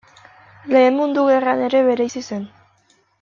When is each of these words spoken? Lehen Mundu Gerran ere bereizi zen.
Lehen 0.75 0.95
Mundu 0.99 1.25
Gerran 1.31 1.61
ere 1.69 1.83
bereizi 1.91 2.25
zen. 2.31 2.49